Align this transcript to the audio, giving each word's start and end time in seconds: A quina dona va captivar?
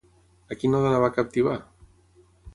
A 0.55 0.57
quina 0.61 0.81
dona 0.85 1.03
va 1.03 1.11
captivar? 1.19 1.55